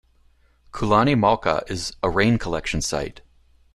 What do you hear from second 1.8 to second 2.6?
a rain